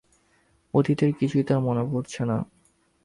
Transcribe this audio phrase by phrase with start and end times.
[0.73, 2.37] অতীতের কিছুই তার মনে পড়ছে না।